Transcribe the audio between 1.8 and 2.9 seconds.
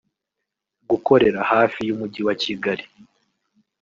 y’umujyi wa Kigali